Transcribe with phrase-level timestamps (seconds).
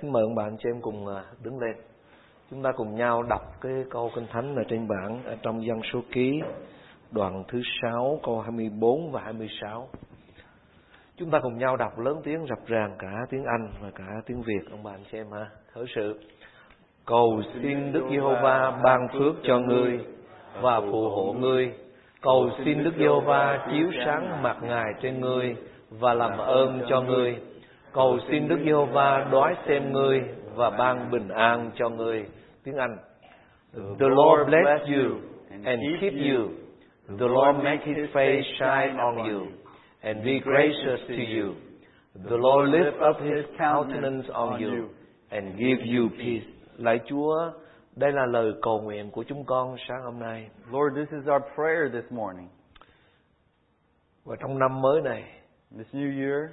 [0.00, 1.76] Xin mời ông bà, anh chị em cùng à, đứng lên.
[2.50, 5.80] Chúng ta cùng nhau đọc cái câu kinh thánh ở trên bảng, ở trong dân
[5.92, 6.40] số ký,
[7.10, 9.88] đoạn thứ 6 câu 24 và 26.
[11.16, 14.42] Chúng ta cùng nhau đọc lớn tiếng rập ràng cả tiếng Anh và cả tiếng
[14.42, 15.50] Việt, ông bà, anh chị em à, ha.
[15.72, 16.20] Khởi sự.
[17.04, 20.00] Cầu xin Đức Giê-hô-va ban phước cho ngươi
[20.60, 21.72] và phù hộ ngươi.
[22.20, 25.56] Cầu xin Đức Giê-hô-va chiếu sáng mặt Ngài trên ngươi
[25.90, 27.36] và làm ơn cho ngươi
[27.96, 30.22] Cầu xin Đức Giê-hô-va đoái xem ngươi
[30.54, 32.26] và ban bình an cho ngươi.
[32.64, 32.96] Tiếng Anh.
[33.72, 35.18] The Lord bless you
[35.64, 36.48] and keep you.
[37.18, 39.46] The Lord make his face shine on you
[40.02, 41.54] and be gracious to you.
[42.30, 44.88] The Lord lift up his countenance on you
[45.30, 46.46] and give you peace.
[46.76, 47.50] Lạy Chúa,
[47.96, 50.48] đây là lời cầu nguyện của chúng con sáng hôm nay.
[50.70, 52.48] Lord, this is our prayer this morning.
[54.24, 55.24] Và trong năm mới này,
[55.76, 56.50] This new year,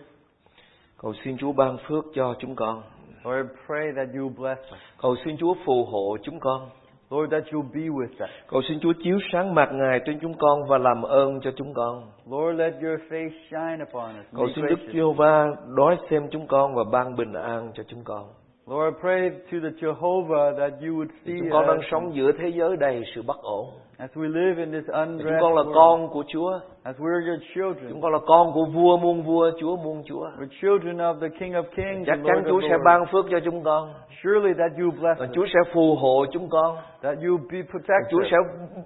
[1.04, 2.82] cầu xin Chúa ban phước cho chúng con.
[3.24, 4.80] Lord, I pray that you bless us.
[5.02, 6.70] Cầu xin Chúa phù hộ chúng con.
[7.10, 8.30] Lord, that you'll be with us.
[8.48, 11.74] Cầu xin Chúa chiếu sáng mặt Ngài trên chúng con và làm ơn cho chúng
[11.74, 12.04] con.
[12.30, 14.26] Lord, let your face shine upon us.
[14.36, 14.80] Cầu xin Đức.
[14.94, 18.28] Giê-hô-va đói xem chúng con và ban bình an cho chúng con.
[18.68, 22.16] Lord, I pray to the Jehovah that you would see chúng con đang us sống
[22.16, 23.66] giữa thế giới đầy sự bất ổn.
[24.00, 26.60] As we live in this Chúng con là world, con của Chúa.
[26.84, 27.90] as we're your children.
[27.90, 30.26] Chúng con là con của vua muôn vua, Chúa muôn Chúa.
[30.40, 33.64] We're children of the King of Kings Chắc chắn Chúa sẽ ban phước cho chúng
[33.64, 33.94] con.
[34.24, 36.78] Surely that you bless Và us, Chúa sẽ phù hộ chúng con.
[37.04, 38.38] that you be Và protect Chúa sẽ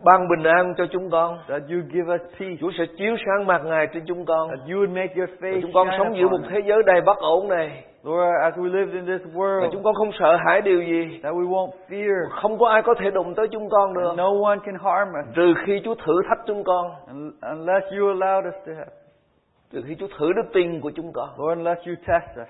[0.06, 1.38] ban bình an cho chúng con.
[1.50, 4.50] that you give us peace, Chúa sẽ chiếu sáng mặt Ngài trên chúng con.
[4.50, 7.02] that you would make your Và face chúng con sống giữa một thế giới đầy
[7.02, 7.84] bất ổn này.
[8.08, 11.20] Lord, as we live in this Và world, chúng con không sợ hãi điều gì.
[11.24, 14.08] that we won't fear, Không có ai có thể đụng tới chúng con được.
[14.10, 16.86] and no one can harm us Trừ khi Chúa thử thách chúng con.
[17.08, 18.92] un- unless you allowed us to have.
[19.72, 21.30] Trừ khi Chúa thử đức tin của chúng con.
[21.38, 22.48] Lord, unless you test us.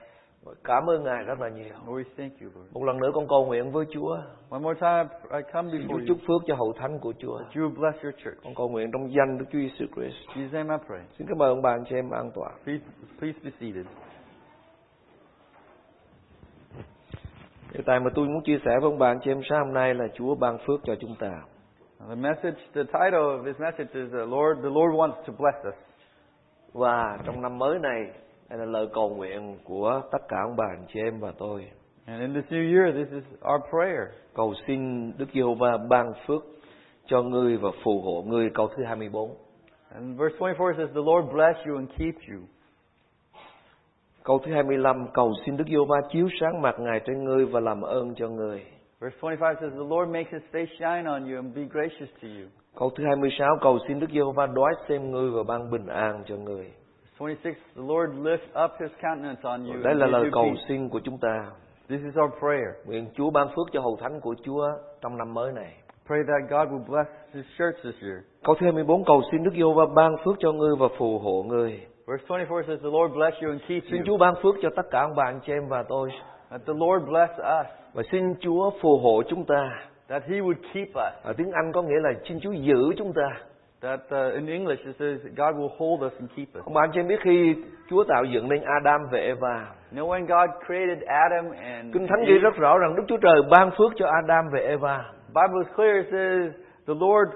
[0.64, 1.74] Cảm ơn Ngài rất là nhiều.
[1.88, 2.74] Lord, we thank you, Lord.
[2.74, 4.18] Một lần nữa con cầu nguyện với Chúa.
[4.50, 5.06] One more time,
[5.38, 6.06] I come Chúa before you.
[6.08, 7.38] chúc phước cho hậu thánh của Chúa.
[7.40, 8.38] That you bless your church.
[8.44, 10.16] Con cầu nguyện trong danh Đức Chúa Giêsu Christ.
[10.36, 11.02] In Jesus' name I pray.
[11.18, 12.52] Xin cảm ơn anh chị em an toàn.
[12.66, 12.84] Please,
[13.20, 13.86] please be seated.
[17.74, 19.74] Điều tài mà tôi muốn chia sẻ với ông bà anh chị em sáng hôm
[19.74, 21.42] nay là Chúa ban phước cho chúng ta.
[22.10, 25.68] The message, the title of this message is uh, Lord, the Lord wants to bless
[25.68, 25.76] us.
[26.74, 28.02] Và trong năm mới này,
[28.50, 31.68] đây là lời cầu nguyện của tất cả ông bà anh chị em và tôi.
[32.06, 33.24] And in this new year, this is
[33.54, 34.02] our prayer.
[34.34, 36.46] Cầu xin Đức Giê-hô-va ban phước
[37.06, 38.50] cho ngươi và phù hộ ngươi.
[38.54, 39.32] Câu thứ 24.
[39.94, 42.40] And verse 24 says, The Lord bless you and keep you.
[44.28, 45.08] Câu thứ 25.
[45.14, 48.64] Cầu xin Đức Giê-hô-va chiếu sáng mặt Ngài trên ngươi và làm ơn cho ngươi.
[49.02, 52.28] Verse 25 says, The Lord makes his face shine on you and be gracious to
[52.28, 52.48] you.
[52.76, 53.58] Câu thứ 26.
[53.62, 56.66] Cầu xin Đức Giê-hô-va đoái xem ngươi và ban bình an cho ngươi.
[57.20, 60.90] Verse 26, The Lord lift up his countenance on you Đây là lời cầu xin
[60.90, 61.52] của chúng ta.
[61.90, 62.70] This is our prayer.
[62.86, 64.68] Nguyện Chúa ban phước cho hầu thánh của Chúa
[65.02, 65.74] trong năm mới này.
[66.08, 68.18] Pray that God will bless his church this year.
[68.44, 71.80] Câu thứ 24 cầu xin Đức Giê-hô-va ban phước cho ngươi và phù hộ ngươi.
[72.08, 74.06] Verse 24 says, The Lord bless you and keep Xin you.
[74.06, 76.10] Chúa ban phước cho tất cả ông bà anh chị em và tôi.
[76.50, 77.68] That the Lord bless us.
[77.94, 79.70] Và xin Chúa phù hộ chúng ta.
[80.10, 81.14] That he would keep us.
[81.24, 83.28] Ở tiếng Anh có nghĩa là xin Chúa giữ chúng ta.
[83.82, 86.66] That uh, in English it says God will hold us and keep us.
[86.66, 87.56] Ông bà anh chị em biết khi
[87.90, 89.66] Chúa tạo dựng nên Adam và Eva.
[89.92, 93.18] You know when God created Adam and Kinh Thánh ghi rất rõ rằng Đức Chúa
[93.18, 95.06] Trời ban phước cho Adam và Eva.
[95.28, 95.96] Bible is clear.
[95.96, 96.52] It says
[96.88, 97.30] the Lord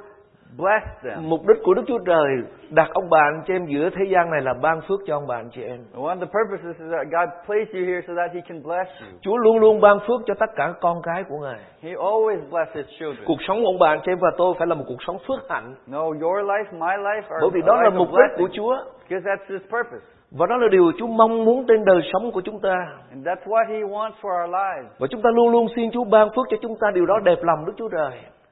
[0.57, 1.29] blessed them.
[1.29, 2.29] Mục đích của Đức Chúa Trời
[2.69, 5.27] đặt ông bà anh chị em giữa thế gian này là ban phước cho ông
[5.27, 5.79] bà anh chị em.
[5.93, 8.89] One of the purposes is that God placed you here so that He can bless
[9.01, 9.07] you.
[9.21, 11.59] Chúa luôn luôn ban phước cho tất cả con cái của Ngài.
[11.81, 13.25] He always blesses His children.
[13.25, 15.17] Cuộc sống của ông bà anh chị em và tôi phải là một cuộc sống
[15.27, 15.75] phước hạnh.
[15.87, 18.49] No, your life, my life are Bởi vì đó là mục đích của.
[18.53, 18.75] Chúa.
[19.09, 20.05] Because that's His purpose.
[20.31, 22.75] Và đó là điều Chúa mong muốn trên đời sống của chúng ta.
[23.09, 24.91] And that's what He wants for our lives.
[24.99, 27.37] Và chúng ta luôn luôn xin Chúa ban phước cho chúng ta điều đó đẹp
[27.41, 28.11] lòng Đức Chúa Trời.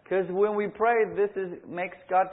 [0.09, 2.27] Because when we pray, this is makes God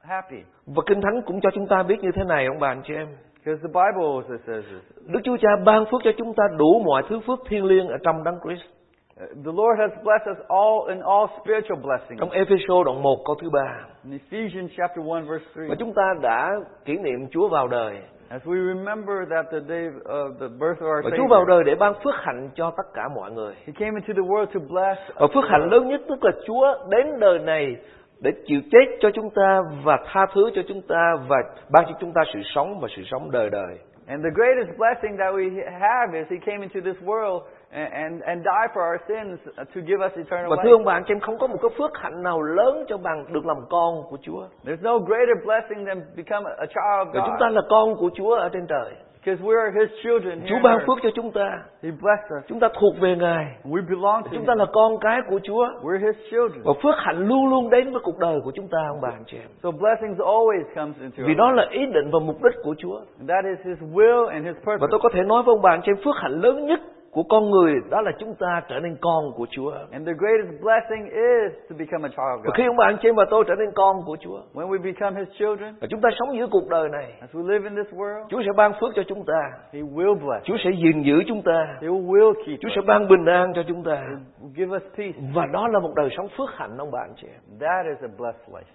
[0.00, 0.42] happy.
[0.66, 2.94] Và Kinh Thánh cũng cho chúng ta biết như thế này ông bà anh chị
[2.94, 3.08] em.
[3.44, 5.06] Because the Bible also says this.
[5.06, 7.96] Đức Chúa Cha ban phước cho chúng ta đủ mọi thứ phước thiêng liêng ở
[8.04, 8.79] trong Đấng Christ.
[9.20, 12.20] Uh, The Lord has blessed us all in all spiritual blessings.
[12.20, 13.60] Trong Ephesos đoạn 1 câu thứ 3.
[14.04, 15.62] In Ephesians chapter 1 verse 3.
[15.68, 16.52] Và chúng ta đã
[16.84, 17.98] kỷ niệm Chúa vào đời.
[18.28, 21.64] As we remember that the day of the birth of our Và Chúa vào đời
[21.64, 23.54] để ban phước hạnh cho tất cả mọi người.
[23.66, 26.88] He came into the world to bless Và phước hạnh lớn nhất tức là Chúa
[26.88, 27.76] đến đời này
[28.20, 31.36] để chịu chết cho chúng ta và tha thứ cho chúng ta và
[31.70, 33.78] ban cho chúng ta sự sống và sự sống đời đời.
[34.06, 35.46] And the greatest blessing that we
[35.80, 37.40] have is He came into this world
[37.72, 40.62] and, and, die for our sins to give us eternal Và life.
[40.64, 42.96] thưa ông bà anh chị em không có một cái phước hạnh nào lớn cho
[42.98, 44.42] bằng được làm con của Chúa.
[44.64, 47.56] There's no greater blessing than become a child of Và chúng ta God.
[47.56, 48.92] là con của Chúa ở trên trời.
[49.24, 51.48] Because we are His children Chúa ban phước cho chúng ta.
[51.82, 52.44] He blessed us.
[52.48, 53.46] Chúng ta thuộc về Ngài.
[53.64, 54.46] We belong to Chúng Him.
[54.46, 55.64] ta là con cái của Chúa.
[55.82, 56.62] We're His children.
[56.64, 59.24] Và phước hạnh luôn luôn đến với cuộc đời của chúng ta ông bà anh
[59.26, 59.48] chị em.
[59.62, 62.96] So blessings always comes into Vì đó là ý định và mục đích của Chúa.
[63.18, 64.86] And that is His will and His Và purpose.
[64.90, 66.80] tôi có thể nói với ông bà anh chị em phước hạnh lớn nhất
[67.12, 69.72] của con người đó là chúng ta trở nên con của Chúa.
[69.92, 72.70] And the greatest blessing is to become a child of Và khi God.
[72.70, 75.28] ông bà anh chị và tôi trở nên con của Chúa When we become His
[75.38, 78.28] children, và chúng ta sống giữa cuộc đời này, as we live in this world,
[78.28, 79.40] Chúa sẽ ban phước cho chúng ta.
[79.72, 80.44] He will bless.
[80.44, 81.58] Chúa sẽ gìn giữ chúng ta.
[81.82, 83.92] He will keep Chúa sẽ ban bình an cho chúng ta.
[83.94, 85.18] He will give us peace.
[85.34, 87.28] Và đó là một đời sống phước hạnh ông bà anh chị.
[87.60, 88.70] That is a blessed life.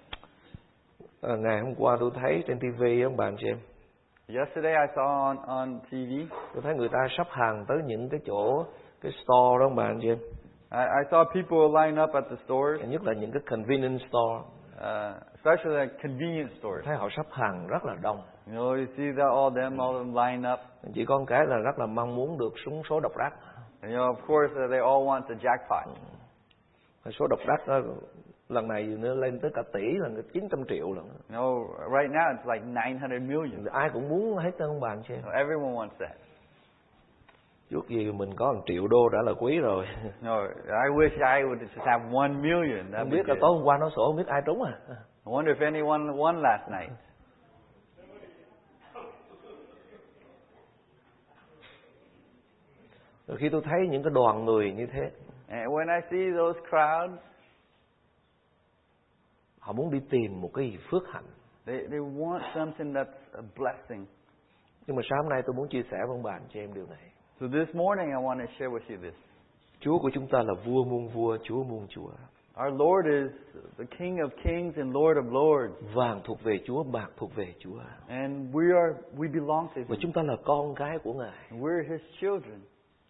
[1.21, 3.57] À, ngày hôm qua tôi thấy trên TV ông bà anh chị em,
[4.27, 8.19] Yesterday I saw on, on TV, tôi thấy người ta sắp hàng tới những cái
[8.25, 8.65] chỗ
[9.01, 10.17] cái store đó bà anh chị em,
[10.71, 14.35] I, I saw people line up at the stores, nhất là những cái convenience store,
[14.75, 16.85] uh, especially like convenience stores.
[16.85, 18.21] thấy họ sắp hàng rất là đông.
[18.47, 20.59] You know, you see that all them, all them line up.
[20.93, 23.33] Chỉ con cái là rất là mong muốn được súng số độc đắc.
[23.81, 25.85] And, you know, of course, uh, they all want the jackpot.
[27.03, 27.81] Cái số độc đắc đó,
[28.49, 31.09] lần này nữa lên tới cả tỷ là 900 triệu lần.
[31.29, 32.65] Know, right now it's like
[32.99, 33.65] 900 million.
[33.71, 36.17] Ai cũng muốn hết đó ông bà anh chị everyone wants that.
[37.69, 39.85] Trước gì mình có một triệu đô đã là quý rồi.
[40.21, 42.91] No, I wish I would just have one million.
[42.91, 44.73] That'd Không biết là tối hôm qua nói sổ không biết ai trúng à.
[45.25, 46.91] I wonder if anyone won last night.
[53.27, 55.11] Rồi khi tôi thấy những cái đoàn người như thế,
[55.47, 57.17] And when I see those crowds,
[59.65, 61.25] họ muốn đi tìm một cái gì phước hạnh.
[61.65, 64.05] they, they want something that's a blessing.
[64.87, 66.73] Nhưng mà sáng hôm nay tôi muốn chia sẻ với ông bà anh chị em
[66.73, 67.11] điều này.
[67.39, 69.13] So this morning I want to share with you this.
[69.79, 72.09] Chúa của chúng ta là vua muôn vua, Chúa muôn chúa.
[72.65, 73.31] Our Lord is
[73.77, 75.95] the King of kings and Lord of lords.
[75.95, 77.79] Vàng thuộc về Chúa, bạc thuộc về Chúa.
[78.07, 79.99] And we are we belong to Và Him.
[80.01, 81.33] chúng ta là con cái của Ngài.
[81.49, 82.59] And We're His children.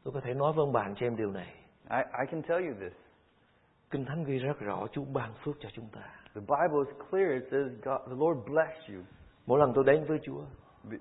[0.04, 1.54] Tôi có thể nói với ông bà anh chị em điều này.
[1.90, 2.94] I, I can tell you this.
[3.90, 6.02] Kinh Thánh ghi rất rõ Chúa ban phước cho chúng ta.
[6.36, 7.34] The Bible is clear.
[7.34, 9.02] It says God, the Lord bless you.
[9.46, 10.42] Mỗi lần tôi đến với Chúa,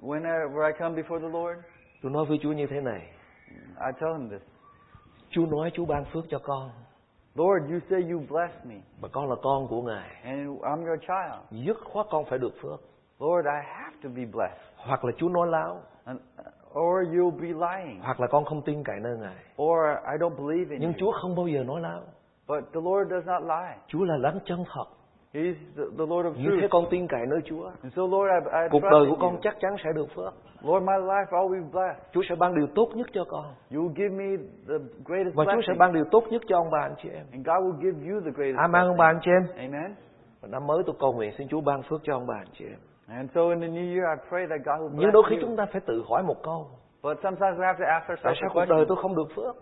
[0.02, 1.60] Whenever I come before the Lord,
[2.02, 3.00] tôi nói với Chúa như thế này.
[3.86, 4.42] I tell Him this.
[5.30, 6.70] Chúa nói Chúa ban phước cho con.
[7.34, 10.08] Lord, you say you bless me, Và con là con của Ngài.
[10.24, 11.64] and I'm your child.
[11.66, 12.80] Dứt khoát con phải được phước.
[13.18, 14.60] Lord, I have to be blessed.
[14.76, 15.80] Hoặc là Chúa nói láo.
[16.04, 16.20] And,
[16.78, 18.00] or you'll be lying.
[18.00, 19.36] Hoặc là con không tin cậy nơi Ngài.
[19.62, 19.78] Or
[20.12, 20.98] I don't believe in Nhưng you.
[20.98, 22.00] Chúa không bao giờ nói láo.
[22.48, 23.76] But the Lord does not lie.
[23.88, 24.84] Chúa là đấng chân thật.
[25.34, 26.70] He's the, the Lord of Như thế truth.
[26.70, 27.64] con tin cậy nơi Chúa.
[27.82, 29.40] And so, Lord, I, I Cuộc đời của con you.
[29.42, 30.32] chắc chắn sẽ được phước.
[30.62, 32.02] Lord, my life always blessed.
[32.12, 33.44] Chúa sẽ ban điều tốt nhất cho con.
[33.74, 34.36] You will give me
[34.68, 37.24] the greatest Và Chúa sẽ ban điều tốt nhất cho ông bà anh chị em.
[37.32, 39.42] And God will give you the greatest Amen ông bà anh chị em.
[39.42, 39.72] blessing.
[39.72, 39.94] Amen.
[40.40, 42.64] Và năm mới tôi cầu nguyện xin Chúa ban phước cho ông bà anh chị
[42.64, 42.78] em.
[43.08, 45.36] And so in the new year, I pray that God will Nhưng bless đôi khi
[45.36, 45.42] you.
[45.42, 46.66] chúng ta phải tự hỏi một câu.
[47.02, 49.28] But sometimes we have to ask Tại ourselves sao the cuộc đời tôi không được
[49.36, 49.56] phước?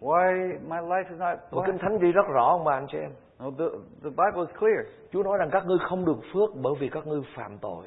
[0.00, 1.80] why my life is not Và Kinh blessed?
[1.82, 3.10] Thánh ghi rất rõ ông bà anh chị em.
[3.40, 3.64] No, the,
[4.02, 4.80] the Bible is clear.
[5.12, 7.86] Chúa nói rằng các ngươi không được phước bởi vì các ngươi phạm tội.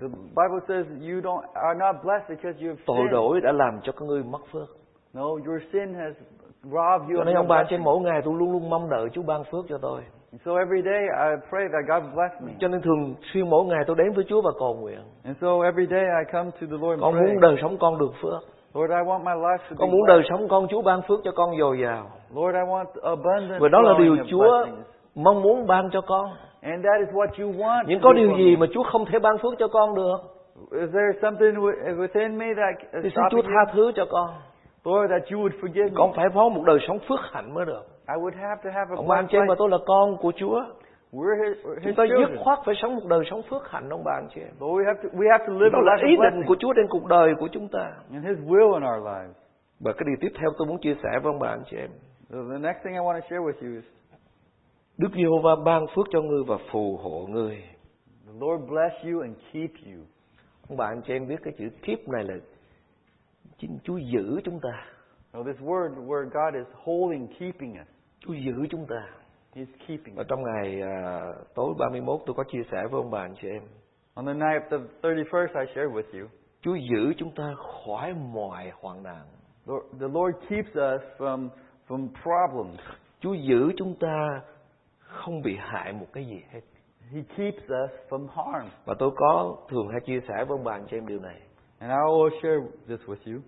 [0.00, 3.12] The Bible says you don't are not blessed because you have Tội sinned.
[3.12, 4.68] lỗi đã làm cho các ngươi mất phước.
[5.14, 6.14] No, your sin has
[6.64, 7.84] robbed you Cho of nên ông bà blessing.
[7.84, 10.00] mỗi ngày tôi luôn luôn mong đợi Chúa ban phước cho tôi.
[10.44, 12.52] So every day I pray that God bless me.
[12.60, 15.00] Cho nên thường xuyên mỗi ngày tôi đến với Chúa và cầu nguyện.
[15.24, 17.26] And so every day I come to the Lord Con and pray.
[17.32, 18.42] muốn đời sống con được phước.
[18.74, 21.20] Lord, I want my life to be Con muốn đời sống con Chúa ban phước
[21.24, 22.06] cho con dồi dào.
[22.34, 24.66] Lord, I want abundant Và đó là điều Chúa
[25.14, 26.26] mong muốn ban cho con.
[26.62, 27.84] And that is what you want.
[27.86, 30.16] Nhưng có điều gì mà Chúa không thể ban phước cho con được?
[30.72, 34.28] Is there something wi- within me that Thì is xin Chúa tha thứ cho con.
[34.84, 36.12] Lord, that you would forgive Con me.
[36.16, 37.82] phải có một đời sống phước hạnh mới được.
[38.08, 39.54] I would have to have a Ông anh chị life.
[39.58, 40.60] tôi là con của Chúa.
[41.12, 43.88] We're his, we're Chúng his ta dứt khoát phải sống một đời sống phước hạnh
[43.88, 44.50] ông bà anh chị em.
[44.58, 46.72] But we have to we have to live Đó a là ý định của Chúa
[46.76, 47.92] trên cuộc đời của chúng ta.
[48.12, 49.36] and His will in our lives.
[49.80, 51.90] Và cái điều tiếp theo tôi muốn chia sẻ với ông bà anh chị em.
[52.30, 53.84] So the next thing I want to share with you is
[54.98, 57.62] Đức Giê-hô-va ban phước cho ngươi và phù hộ ngươi.
[58.26, 60.00] the Lord bless you and keep you.
[60.68, 62.34] Ông bà anh chị em biết cái chữ keep này là
[63.58, 64.86] chính Chúa giữ chúng ta.
[65.32, 67.88] Now this word where God is holding, keeping us.
[68.20, 69.08] Chúa giữ chúng ta.
[69.58, 70.28] He's keeping Và us.
[70.28, 71.20] trong ngày à,
[71.54, 73.62] tối 31 tôi có chia sẻ với ông bà anh chị em.
[74.14, 76.28] On the night of the 31st, I shared with you.
[76.62, 79.22] Chúa giữ chúng ta khỏi mọi hoạn nạn.
[79.66, 81.48] Lord, the Lord keeps us from
[81.88, 82.80] from problems.
[83.20, 84.40] Chúa giữ chúng ta
[84.98, 86.60] không bị hại một cái gì hết.
[87.12, 88.68] He keeps us from harm.
[88.84, 91.40] Và tôi có thường hay chia sẻ với ông bà anh chị em điều này.
[91.78, 93.40] And I will share this with you.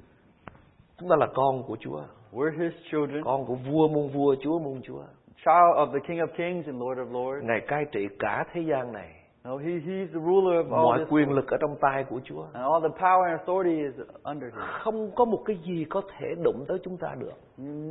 [0.99, 2.02] Chúng ta là con của Chúa.
[2.33, 5.02] We're His children, con của vua muôn vua chúa muôn chúa
[5.45, 7.45] child of the King of Kings and Lord of Lords.
[7.45, 10.99] ngài cai trị cả thế gian này No, he, He's the ruler of all mọi
[10.99, 11.09] this.
[11.13, 14.53] quyền lực ở trong tay của chúa And all the power and authority is under
[14.55, 14.63] Him.
[14.83, 17.33] không có một cái gì có thể đụng tới chúng ta được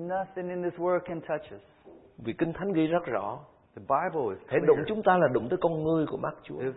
[0.08, 1.62] Nothing in this world can touch us.
[2.18, 3.39] vì kinh thánh ghi rất rõ
[3.75, 4.88] The Bible is thể đụng clear.
[4.88, 6.74] chúng ta là đụng tới con ngươi của mắt chúa If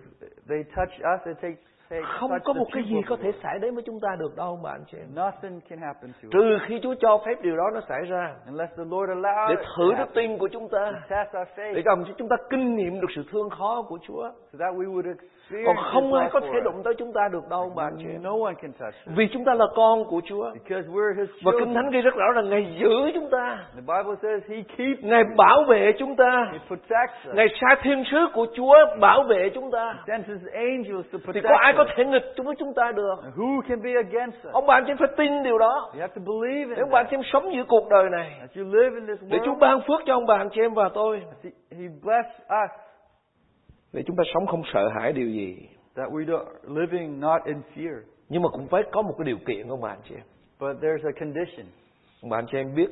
[0.48, 1.56] they touch us, they take, take
[2.02, 4.70] không có một cái gì có thể xảy đến với chúng ta được đâu mà
[4.70, 5.06] anh chị em.
[5.14, 8.34] Nothing can happen to us trừ khi Chúa cho phép điều đó nó xảy ra.
[8.46, 10.92] Unless the Lord allows để thử đức tin của chúng ta.
[11.56, 14.30] Để làm cho chúng ta kinh nghiệm được sự thương khó của Chúa.
[14.52, 15.14] So that we would
[15.66, 18.22] còn không ai có thể đụng tới chúng ta được đâu mà anh chị em.
[18.22, 19.16] No one can touch us.
[19.16, 20.50] Vì chúng ta là con của Chúa.
[20.52, 21.74] Because we're His và kinh children.
[21.74, 23.58] thánh ghi rất rõ rằng Ngài giữ chúng ta.
[23.74, 26.48] The Bible says He keeps, Ngài bảo vệ chúng ta.
[26.52, 27.34] He protects us.
[27.34, 29.94] Ngài sai thiên sứ của Chúa bảo vệ chúng ta.
[30.06, 31.88] Sends His angels to thì protect có ai có us.
[31.96, 34.52] thể nghịch chúng với chúng ta được Who can be against us?
[34.52, 36.90] ông bạn chị em phải tin điều đó You have to believe để in ông
[36.90, 37.10] bạn that.
[37.10, 39.58] chị em sống giữa cuộc đời này As you live in this để Chúa world,
[39.58, 42.70] ban phước cho ông bạn chị em và tôi He He bless us
[43.92, 47.56] để chúng ta sống không sợ hãi điều gì that we are living not in
[47.74, 48.00] fear.
[48.28, 50.24] nhưng mà cũng phải có một cái điều kiện ông bạn chị em
[50.60, 51.66] But there's a condition.
[52.22, 52.88] ông bạn chị em biết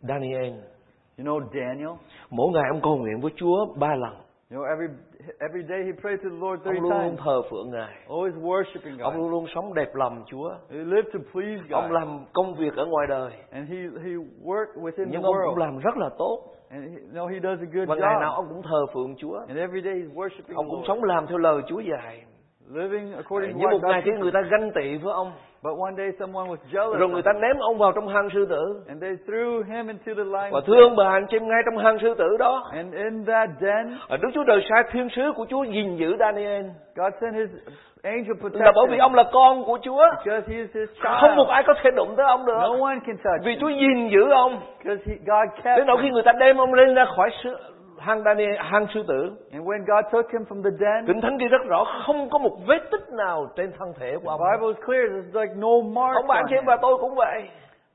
[0.00, 0.52] Daniel
[1.18, 1.90] You know Daniel?
[2.30, 4.14] mỗi ngày ông cầu nguyện với Chúa ba lần
[4.52, 4.88] You know, every
[5.40, 7.20] every day he prayed to the Lord ông 30 luôn luôn times.
[7.24, 9.20] thờ phượng Ngài Always worshiping ông God.
[9.22, 11.92] luôn luôn sống đẹp lòng Chúa He lived to please ông God.
[11.92, 14.10] làm công việc ở ngoài đời And he he
[14.44, 16.38] worked within the nhưng ông cũng làm rất là tốt
[16.70, 18.34] And he, no, he does a good và ngày nào job.
[18.34, 20.88] ông cũng thờ phượng Chúa And every day he's worshiping ông the cũng Lord.
[20.88, 22.24] sống làm theo lời Chúa dạy
[22.74, 25.32] Living according to nhưng một ngày khi người ta ganh tị với ông.
[25.62, 28.46] But one day someone was jealous rồi người ta ném ông vào trong hang sư
[28.50, 28.82] tử.
[28.88, 31.84] And they threw him into the lion's và thương bà anh chị em ngay trong
[31.84, 32.70] hang sư tử đó.
[32.72, 36.16] And in that den, ở Đức Chúa Trời sai thiên sứ của Chúa gìn giữ
[36.18, 36.64] Daniel.
[36.96, 37.48] God sent his
[38.02, 40.04] angel là protection bởi vì ông là con của Chúa.
[40.24, 40.88] Because he is his
[41.20, 42.58] không một ai có thể đụng tới ông được.
[42.60, 43.60] No one can touch vì him.
[43.60, 44.60] Chúa gìn giữ ông.
[44.84, 47.56] Because he, God kept đến nỗi khi người ta đem ông lên ra khỏi sư,
[48.00, 51.38] hang Daniel hang sư tử And when God took him from the den, kinh thánh
[51.38, 54.40] ghi rất rõ không có một vết tích nào trên thân thể của the ông
[54.40, 55.04] Bible is clear.
[55.12, 57.48] There's like no mark ông bạn chị em và tôi cũng vậy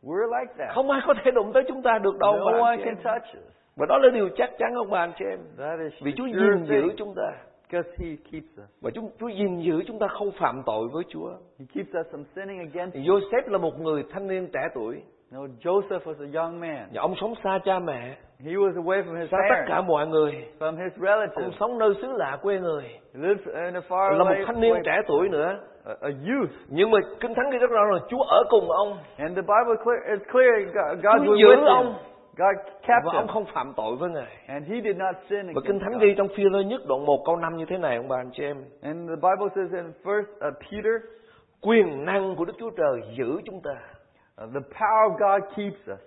[0.04, 0.76] We're like that.
[0.76, 3.52] không ai có thể đụng tới chúng ta được đâu No one can touch us.
[3.78, 6.66] và đó là điều chắc chắn ông bạn chị em That is vì Chúa gìn
[6.66, 7.32] giữ chúng ta
[7.72, 8.70] because he keeps us.
[8.82, 12.14] và chúng Chúa gìn giữ chúng ta không phạm tội với Chúa He keeps us
[12.16, 12.96] from sinning against.
[12.96, 15.02] Joseph là một người thanh niên trẻ tuổi
[15.32, 16.88] No, Joseph was a young man.
[16.94, 18.16] và ông sống xa cha mẹ
[18.46, 21.60] He was away from his xa tất parents, cả mọi người from his ông relatives.
[21.60, 24.74] sống nơi xứ lạ quê người He lived in a far là một thanh niên
[24.86, 26.52] trẻ tuổi nữa a, a youth.
[26.70, 29.76] nhưng mà kinh thánh ghi rất rõ là Chúa ở cùng ông And the Bible
[29.84, 31.86] clear, is clear God, was with ông.
[31.86, 31.94] him.
[32.38, 33.28] God kept và ông him.
[33.34, 36.28] không phạm tội với ngài And he did not sin và kinh thánh ghi trong
[36.36, 38.58] phi lơ nhất đoạn 1 câu 5 như thế này ông bà anh chị em
[38.82, 40.96] And the Bible says in First uh, Peter,
[41.62, 43.72] quyền năng của Đức Chúa Trời giữ chúng ta
[44.38, 46.00] the power of God keeps us.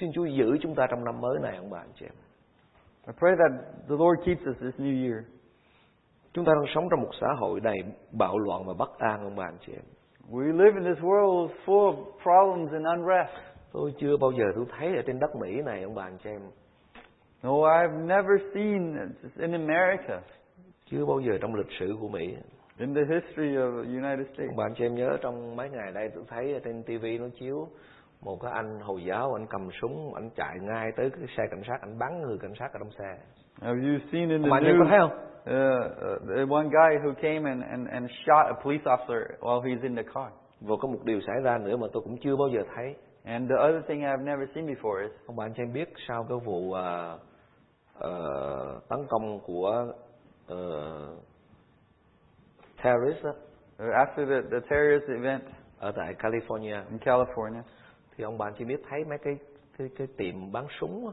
[0.00, 2.14] xin Chúa giữ chúng ta trong năm mới này ông bà anh chị em
[3.06, 3.50] I pray that
[3.88, 5.24] the Lord keeps us this new year.
[6.32, 7.76] chúng ta đang sống trong một xã hội đầy
[8.12, 9.84] bạo loạn và bất an ông bà anh chị em
[10.30, 13.30] We live in this world full of problems and unrest.
[13.72, 16.30] tôi chưa bao giờ tôi thấy ở trên đất Mỹ này ông bà anh chị
[16.30, 16.40] em
[17.42, 20.20] No, I've never seen it in America,
[20.90, 22.36] chưa bao giờ trong lịch sử của Mỹ
[22.78, 24.76] in the history of the United States.
[24.76, 27.68] chị em nhớ trong mấy ngày đây tôi thấy trên TV nó chiếu
[28.22, 31.62] một cái anh hồi giáo anh cầm súng anh chạy ngay tới cái xe cảnh
[31.68, 33.18] sát anh bắn người cảnh sát ở trong xe
[33.60, 35.10] Have you seen in the có news thấy không
[35.42, 39.62] uh, uh, the one guy who came and, and, and shot a police officer while
[39.62, 40.32] he's in the car?
[40.60, 43.50] và có một điều xảy ra nữa mà tôi cũng chưa bao giờ thấy And
[43.50, 46.72] the other thing I've never seen before is ông chị em biết sau cái vụ
[46.72, 47.16] à,
[47.98, 49.86] ờ, tấn công của
[50.52, 50.58] uh,
[52.82, 53.24] terrorist?
[53.24, 53.34] Uh,
[53.94, 55.42] after the, the terrorist event
[55.78, 56.84] ở tại California.
[56.90, 57.62] in California,
[58.16, 59.38] thì ông bà anh chị biết thấy mấy cái
[59.78, 61.12] cái cái tiệm bán súng á,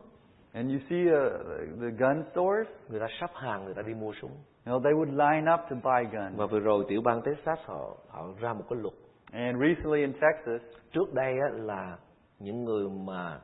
[0.54, 4.12] and you see uh, the gun stores, người ta sắp hàng người ta đi mua
[4.22, 4.32] súng.
[4.66, 6.38] You know, they would line up to buy guns.
[6.38, 8.94] và vừa rồi tiểu bang Texas họ họ ra một cái luật.
[9.32, 10.62] And recently in Texas,
[10.92, 11.98] trước đây á, là
[12.40, 13.40] những người mà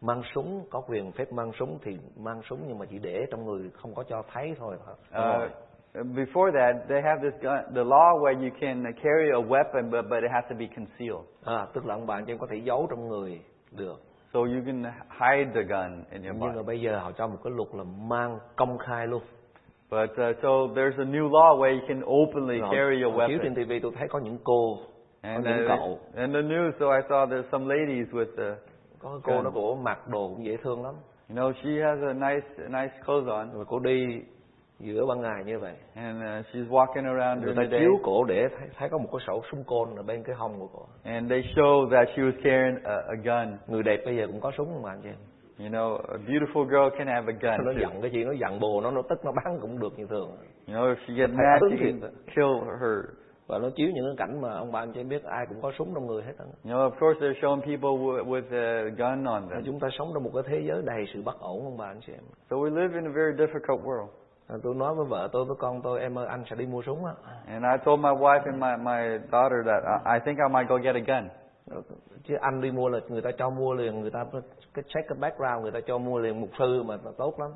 [0.00, 3.44] mang súng có quyền phép mang súng thì mang súng nhưng mà chỉ để trong
[3.44, 4.76] người không có cho thấy thôi.
[5.10, 5.52] Uh,
[5.94, 10.08] before that, they have this gun, the law where you can carry a weapon, but,
[10.08, 11.24] but it has to be concealed.
[11.44, 14.00] à, tức là ông bạn chị em có thể giấu trong người được
[14.32, 14.82] So you can
[15.20, 16.56] hide the gun in your nhưng body.
[16.56, 19.22] mà bây giờ họ cho một cái luật là mang công khai luôn
[19.90, 23.26] But uh, so there's a new law where you can openly Rồi, carry your họ
[23.28, 23.54] chiếu weapon.
[23.54, 24.78] trên TV tôi thấy có những cô
[25.22, 28.56] And có những cậu in the news, so I saw there's some ladies with the,
[28.98, 29.44] có cô Cần.
[29.44, 30.94] nó cổ mặc đồ cũng dễ thương lắm
[31.28, 34.22] you know, she has a nice, nice clothes on, rồi cô đi
[34.82, 37.80] giữa ban ngày như vậy And uh, she's walking around during the day.
[37.80, 40.60] chiếu cổ để thấy, thấy có một cái sổ súng côn ở bên cái hông
[40.60, 43.56] của cổ And they show that she was carrying a, a gun.
[43.66, 45.16] người đẹp bây giờ cũng có súng không bạn chị em
[45.58, 47.80] You know, a beautiful girl can have a gun nó too.
[47.80, 50.30] giận cái gì nó giận bồ nó nó tức nó bắn cũng được như thường
[50.68, 52.00] You know, if she gets mad, she can
[52.36, 53.04] kill her.
[53.46, 55.72] và nó chiếu những cái cảnh mà ông bà anh chị biết ai cũng có
[55.78, 59.24] súng trong người hết á You know, of course, they're showing people with a gun
[59.24, 59.62] on them.
[59.66, 62.00] chúng ta sống trong một cái thế giới đầy sự bất ổn ông bà anh
[62.06, 64.06] chị em So we live in a very difficult world.
[64.48, 66.82] À, tôi nói với vợ tôi với con tôi em ơi anh sẽ đi mua
[66.82, 67.12] súng á
[67.46, 70.76] And I told my wife and my, my daughter that I, think I might go
[70.78, 71.28] get a gun.
[72.24, 74.24] chứ anh đi mua là người ta cho mua liền người ta
[74.74, 77.50] cái check cái background người ta cho mua liền mục sư mà tốt lắm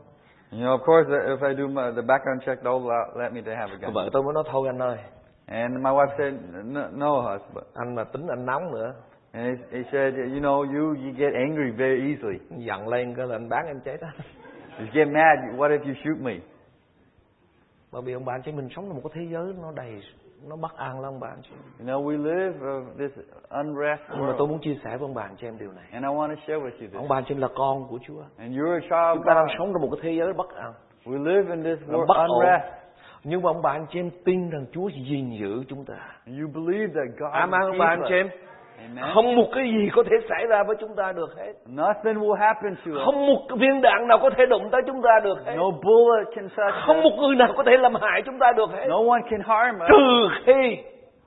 [0.52, 3.52] You know, of course, if I do my, the background check, they'll let me to
[3.56, 3.92] have a gun.
[3.94, 4.96] vợ tôi mới nói thôi anh ơi
[5.46, 7.66] And my wife said, no, no husband.
[7.74, 8.94] anh mà tính anh nóng nữa
[9.32, 12.38] And he, he said, you know, you, you get angry very easily.
[12.66, 14.12] giận lên cái là anh bán em chết á
[14.78, 16.32] You get mad, what if you shoot me?
[17.92, 20.00] Bởi vì ông bà anh chị mình sống trong một cái thế giới nó đầy
[20.48, 21.50] nó bất an lắm ông bà anh chị
[21.80, 23.10] You know, we live of this
[23.48, 24.50] unrest nhưng mà tôi world.
[24.50, 26.40] muốn chia sẻ với ông bà anh chị em điều này And I want to
[26.46, 27.10] share with you ông this.
[27.10, 29.34] bà anh chị em là con của Chúa And you're a child of chúng ta
[29.34, 30.72] đang sống trong một cái thế giới bất an
[31.04, 32.28] We live in this world bất ổn.
[32.30, 32.72] unrest.
[33.24, 35.94] nhưng mà ông bà anh chị em tin rằng Chúa gìn giữ chúng ta
[36.26, 38.28] you believe that God amen ông bà keep anh chị em.
[39.14, 41.52] Không một cái gì có thể xảy ra với chúng ta được hết.
[41.68, 43.04] Nothing will happen to us.
[43.04, 45.54] không một viên đạn nào có thể đụng tới chúng ta được hết.
[45.56, 48.70] No bullet can touch không một người nào có thể làm hại chúng ta được
[48.70, 48.86] hết.
[48.88, 49.88] No one can harm us.
[49.90, 50.78] Trừ khi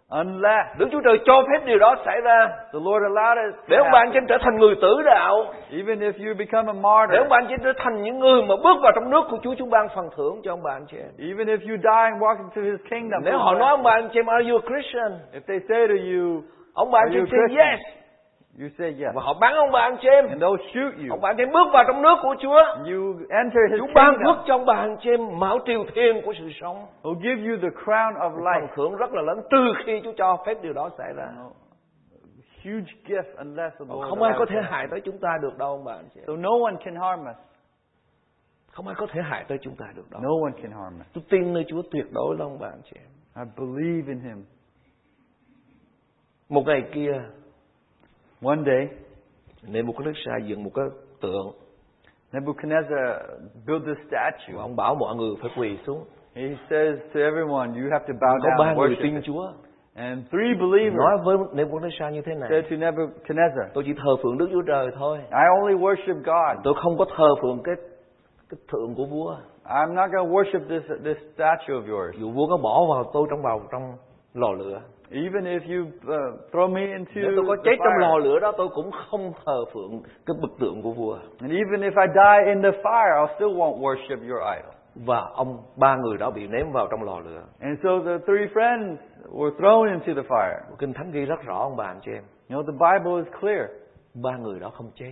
[0.10, 2.48] unless Đức Chúa Trời cho phép điều đó xảy ra.
[2.74, 6.00] the Lord allowed it to để ông chị em trở thành người tử đạo Even
[6.00, 8.42] if you become a để martyr, ông bà anh chị em trở thành những người
[8.42, 11.30] mà bước vào trong nước của Chúa chúng ban phần thưởng cho ông chị em
[11.30, 14.26] even if you die and walk into His kingdom, nếu họ nói ông chị em
[14.26, 15.12] are you a Christian?
[15.34, 16.42] if they say to you,
[16.84, 17.80] ông bà anh you say yes
[18.62, 21.08] you say yes, và họ bắn ông bà anh em and they'll shoot you.
[21.10, 24.14] ông bà anh em bước vào trong nước của Chúa You enter His Chúa ban
[24.26, 27.58] phước cho ông bà anh em mão triều thiên của sự sống He'll give you
[27.62, 28.68] the crown of phần life.
[28.76, 31.50] thưởng rất là lớn trừ khi Chúa cho phép điều đó xảy ra No.
[32.64, 35.70] Huge gift unless the Lord không ai có thể hại tới chúng ta được đâu
[35.70, 37.38] ông bà anh chị So no one can harm us.
[38.72, 41.08] không ai có thể hại tới chúng ta được đâu No one can harm us.
[41.14, 42.98] tôi tin nơi Chúa tuyệt đối lắm ông bà anh chị
[43.36, 44.46] I believe in Him.
[46.50, 47.12] Một ngày kia
[48.46, 48.88] One day,
[49.68, 50.86] Nebuchadnezzar dựng một cái
[51.22, 51.52] tượng
[52.34, 53.20] Nebuchadnezzar
[53.68, 54.62] built this và statue.
[54.62, 56.04] ông bảo mọi người phải quỳ xuống
[56.36, 59.02] He says to everyone, you have to bow có down ba and người worship.
[59.04, 59.52] tin Chúa
[59.96, 64.16] And three believers nói với Nebuchadnezzar như thế này said to Nebuchadnezzar, tôi chỉ thờ
[64.24, 66.64] phượng Đức Chúa Trời thôi I only worship God.
[66.64, 67.76] tôi không có thờ phượng cái
[68.50, 69.36] cái tượng của vua
[69.66, 72.20] I'm not going to worship this this statue of yours.
[72.20, 73.82] dù vua có bỏ vào tôi trong vào trong
[74.34, 77.94] lò lửa Even if you uh, throw me into nếu tôi có the chết trong
[78.00, 78.24] lò fire.
[78.24, 82.02] lửa đó tôi cũng không thờ phượng cái bức tượng của vua And even if
[82.02, 84.74] I die in the fire, I'll still won't worship your idol.
[84.96, 88.48] và ông ba người đó bị ném vào trong lò lửa And so the three
[88.54, 88.96] friends
[89.32, 90.60] were thrown into the fire.
[90.80, 93.40] kinh thánh ghi rất rõ ông bà anh chị em You know, the Bible is
[93.42, 93.70] clear.
[94.24, 95.12] ba người đó không chết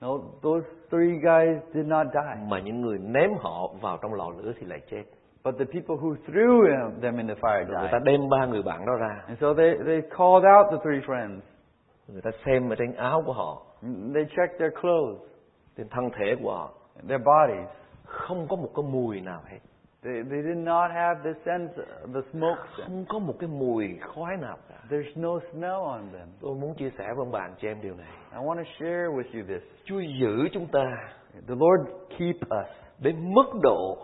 [0.00, 0.08] No,
[0.42, 2.46] those three guys did not die.
[2.48, 5.02] mà những người ném họ vào trong lò lửa thì lại chết
[5.44, 6.66] But the people who threw
[7.02, 8.02] them in the fire người ta died.
[8.04, 11.40] đem ba người bạn đó ra And so they, they called out the three friends.
[12.08, 13.62] người ta xem ở trên áo của họ
[14.14, 15.20] They checked their clothes,
[15.76, 16.70] trên thân thể của họ
[17.08, 17.68] their bodies.
[18.04, 19.58] không có một cái mùi nào hết
[20.04, 21.74] They, they did not have the sense,
[22.14, 26.28] the smoke không có một cái mùi khói nào cả There's no smell on them.
[26.40, 29.06] tôi muốn chia sẻ với ông anh chị em điều này I want to share
[29.08, 29.62] with you this.
[29.84, 30.84] Chúa giữ chúng ta
[31.48, 32.66] The Lord keep us
[32.98, 33.98] đến mức độ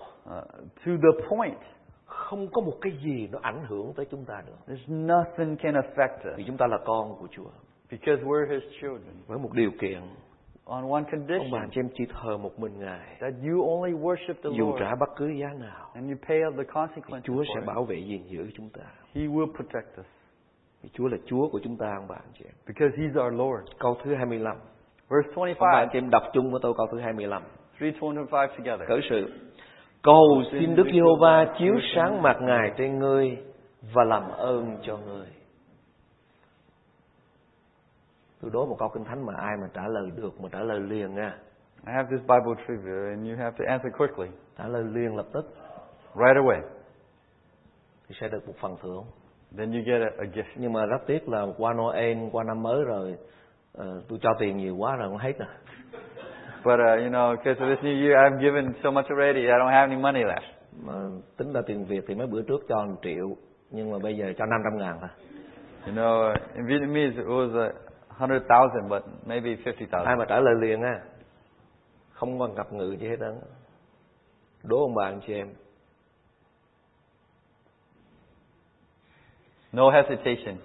[0.84, 1.58] to the point.
[2.06, 4.56] không có một cái gì nó ảnh hưởng tới chúng ta nữa.
[4.66, 6.36] There's nothing can affect us.
[6.36, 7.50] Vì chúng ta là con của Chúa.
[7.90, 9.14] Because we're His children.
[9.26, 10.00] với một điều kiện.
[10.64, 13.16] On one ông bà condition chị em chỉ thờ một mình Ngài.
[13.20, 14.80] That you only worship the dù Lord.
[14.80, 17.24] trả bất cứ giá nào and you pay the consequences.
[17.24, 18.82] Chúa sẽ bảo vệ gìn giữ chúng ta.
[19.14, 20.06] He will protect us.
[20.82, 22.54] Vì Chúa là Chúa của chúng ta ông bà anh chị em.
[22.66, 23.76] Because He's our Lord.
[23.78, 24.56] câu thứ 25
[25.08, 27.42] Verse ông bà anh 25, chị em đọc chung với tôi câu thứ 25
[27.80, 28.88] 325 together.
[28.88, 29.32] Khởi sự
[30.06, 33.38] Cầu xin Đức Giê-hô-va chiếu sáng mặt Ngài trên ngươi
[33.92, 35.26] và làm ơn cho ngươi.
[38.42, 40.80] Tôi đố một câu kinh thánh mà ai mà trả lời được mà trả lời
[40.80, 41.38] liền nha.
[41.86, 44.26] I have this Bible trivia and you have to answer quickly,
[44.58, 45.54] Trả lời liền lập tức
[46.14, 46.60] right away.
[48.08, 49.04] thì sẽ được một phần thưởng.
[49.58, 50.52] Then you get a, a gift.
[50.56, 53.16] Nhưng mà rất tiếc là qua Noel, qua năm mới rồi
[53.72, 55.46] ờ, tôi cho tiền nhiều quá rồi không hết nè.
[56.66, 59.46] But uh, you know, because of this new year, I've given so much already.
[59.46, 60.46] I don't have any money left.
[60.82, 60.92] Mà
[61.36, 63.36] tính ra tiền Việt thì mấy bữa trước cho 1 triệu,
[63.70, 65.10] nhưng mà bây giờ cho 500 ngàn thôi.
[65.86, 67.72] You know, uh, in Vietnamese it was a
[68.08, 70.06] hundred thousand, but maybe fifty thousand.
[70.06, 71.00] Ai mà trả lời liền á,
[72.12, 73.30] không còn ngập ngữ gì hết á.
[74.62, 75.48] Đố ông bà anh chị em.
[79.72, 80.56] No hesitation.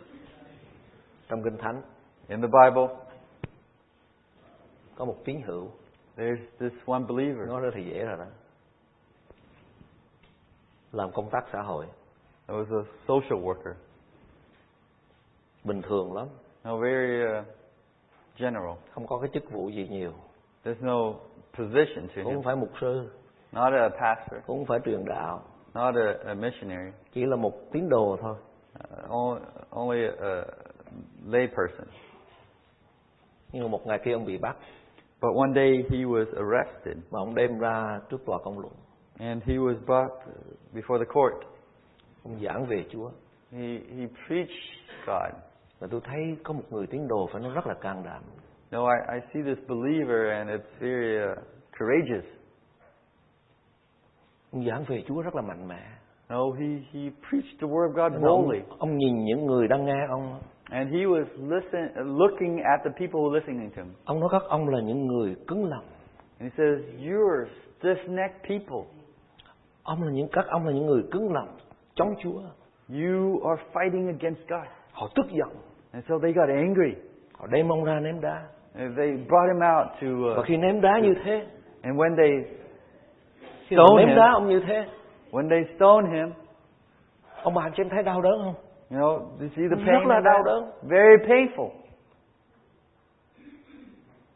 [1.29, 1.81] Trong kinh thánh.
[2.27, 2.95] In the Bible.
[4.95, 5.71] Có một tín hữu
[6.17, 7.47] there's this one believer.
[7.47, 8.25] nói ra thì dễ rồi đó.
[10.91, 11.85] Làm công tác xã hội,
[12.47, 13.73] It was a social worker.
[15.63, 16.27] bình thường lắm,
[16.63, 17.45] No, very uh,
[18.37, 18.75] general.
[18.91, 20.13] không có cái chức vụ gì nhiều,
[20.63, 21.13] There's no
[21.57, 22.33] position to cũng him.
[22.35, 23.09] không phải mục sư,
[23.51, 24.41] Not a pastor.
[24.47, 25.43] cũng không phải truyền đạo,
[25.73, 26.91] Not a, a missionary.
[27.13, 28.35] chỉ là một tín đồ thôi.
[28.93, 30.45] Uh, only, only a
[31.25, 31.87] lay person.
[33.51, 34.55] Nhưng mà một ngày kia ông bị bắt
[35.21, 38.73] But one day he was arrested và ông đem ra trước tòa công luận.
[39.19, 40.11] and he was brought
[40.73, 41.33] before the court.
[42.23, 43.09] Ông giảng về Chúa.
[43.51, 44.57] He, he preached
[45.07, 45.33] God.
[45.79, 48.21] Và tôi thấy có một người tín đồ phải nói rất là can đảm.
[48.71, 51.37] No, I, I see this believer and it's very uh,
[51.79, 52.25] courageous.
[54.51, 55.81] Ông giảng về Chúa rất là mạnh mẽ.
[56.29, 58.61] No, he, he preached the word of God Nên ông, boldly.
[58.79, 60.39] ông nhìn những người đang nghe ông.
[60.71, 63.93] And he was listen, looking at the people who were listening to him.
[64.05, 65.83] Ông nói các ông là những người cứng lòng.
[66.39, 67.45] And he says, You're
[67.79, 68.83] stiff-necked people.
[69.83, 71.47] Ông là những các ông là những người cứng lòng
[71.95, 72.41] chống Chúa.
[72.89, 74.67] You are fighting against God.
[74.91, 75.49] Họ tức giận.
[75.91, 76.95] And so they got angry.
[77.33, 78.41] Họ đem ông ra ném đá.
[78.75, 81.45] And they brought him out to, Và uh, khi ném đá như thế,
[81.81, 82.31] and when they
[83.65, 84.17] Stone ném him.
[84.17, 84.85] đá ông như thế,
[85.31, 86.31] when they stoned him,
[87.43, 88.55] ông bà chị em thấy đau đớn không?
[88.91, 90.63] You know, you see the Rất pain là of đau đớn.
[90.83, 91.69] Very painful.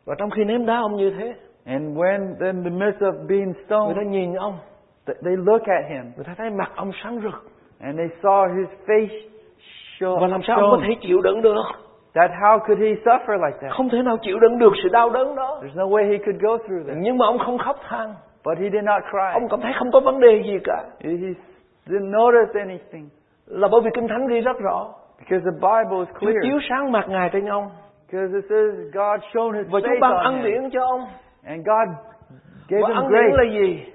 [0.05, 1.33] Và trong khi ném đá ông như thế,
[1.65, 4.57] And when in the midst of being người stoned, ta nhìn ông,
[5.05, 7.49] th- they look at him người ta thấy mặt ông sáng rực.
[7.79, 9.19] and they saw his face
[9.99, 11.63] show, Và làm sao ông có thể chịu đựng được?
[12.13, 13.71] That how could he suffer like that?
[13.71, 15.61] Không thể nào chịu đựng được sự đau đớn đó.
[15.63, 16.97] There's no way he could go through that.
[17.01, 18.13] Nhưng mà ông không khóc than.
[18.45, 19.31] But he did not cry.
[19.33, 20.83] Ông cảm thấy không có vấn đề gì cả.
[21.03, 21.09] He
[21.87, 23.09] didn't notice anything
[23.47, 24.93] Là bởi vì Kinh Thánh ghi rất rõ.
[25.19, 26.37] because the Bible is Chúa clear.
[26.43, 27.69] chiếu sáng mặt Ngài trên ông.
[28.11, 31.01] Because it says God shone His Và Chúa ban ân điển cho ông.
[31.43, 31.89] and God
[32.69, 33.43] gave Và him ân điển grace.
[33.43, 33.85] là gì?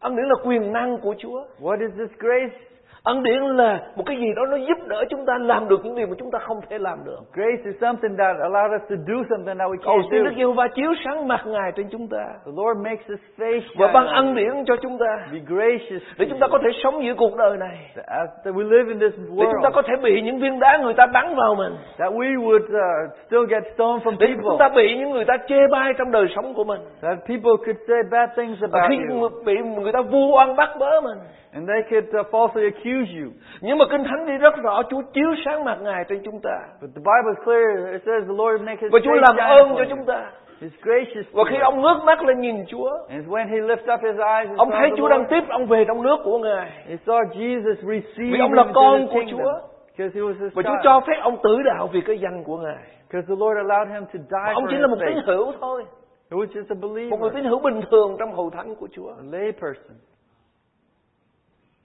[0.00, 1.44] Ân điển là quyền năng của Chúa.
[1.60, 2.56] What is this grace?
[3.04, 5.94] Ân điển là một cái gì đó nó giúp đỡ chúng ta làm được những
[5.96, 7.18] điều mà chúng ta không thể làm được.
[7.34, 10.30] Grace is something that allowed us to do something that we Cầu can't xin Đức.
[10.36, 14.06] Giê-hô-va chiếu sáng mặt Ngài trên chúng ta The Lord makes His face và ban
[14.06, 17.36] ân điển cho chúng ta Be gracious để chúng ta có thể sống giữa cuộc
[17.36, 17.76] đời này.
[17.96, 20.78] That we live in this Để chúng ta world, có thể bị những viên đá
[20.82, 21.72] người ta bắn vào mình.
[21.98, 24.42] that we would uh, still get stoned from Để people.
[24.44, 26.80] chúng ta bị những người ta chê bai trong đời sống của mình.
[27.02, 30.68] That people could say bad things about khi you, bị người ta vu oan bắt
[30.80, 31.18] bớ mình.
[31.54, 33.28] And they could uh, falsely accuse you.
[33.60, 36.58] Nhưng mà Kinh Thánh đi rất rõ Chúa chiếu sáng mặt Ngài trên chúng ta.
[36.80, 37.92] But the Bible is clear.
[37.92, 40.30] It says the Lord make His Và Chúa làm ơn cho chúng ta.
[40.60, 44.00] He's gracious Và khi ông ngước mắt lên nhìn Chúa, And when he lifted up
[44.02, 46.70] his eyes and ông thấy Chúa đang tiếp ông về trong nước của Ngài.
[46.88, 49.20] he saw Jesus receive Vì ông là con his của.
[49.30, 49.52] Chúa.
[49.98, 52.56] Because he was his Và Chúa cho phép ông tử đạo vì cái danh của
[52.56, 52.84] Ngài.
[53.10, 55.52] Because the Lord allowed him to Và die ông chỉ là một his tín hữu
[55.60, 55.84] thôi.
[56.30, 56.88] It was just a Một
[57.20, 59.08] người believer, tín hữu bình thường trong hầu thánh của Chúa.
[59.08, 59.96] a lay person.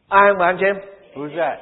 [0.10, 0.76] Ai không bạn chị em?
[1.14, 1.60] Who's that?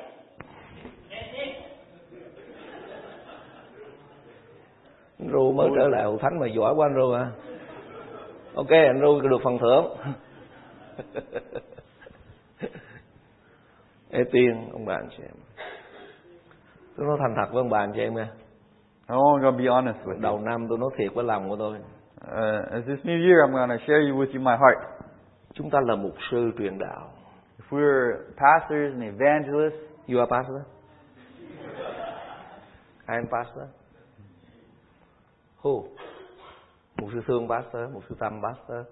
[5.19, 7.31] Anh Ru mới trở lại hậu thánh mà giỏi quá anh Ru à.
[8.55, 9.97] Ok anh Ru được phần thưởng.
[14.09, 15.35] Ê tiên ông bà anh chị em.
[16.97, 18.27] Tôi nói thành thật với ông bà anh chị em nha.
[19.07, 20.21] I'm going to be honest with you.
[20.21, 21.73] Đầu năm tôi nói thiệt với lòng của tôi.
[21.73, 24.77] Uh, as this new year, I'm going to share you with you my heart.
[25.53, 27.11] Chúng ta là mục sư truyền đạo.
[27.63, 30.65] If we're pastors and evangelists, You are pastor?
[33.07, 33.67] I am pastor.
[35.61, 35.83] Who?
[36.97, 38.85] Mục sư Thương pastor, mục sư Tâm pastor.